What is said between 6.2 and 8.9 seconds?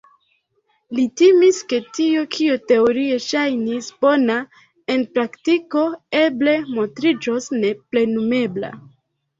eble montriĝos neplenumebla.